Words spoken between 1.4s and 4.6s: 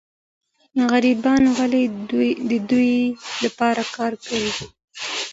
ولي د دوی لپاره کار کوي؟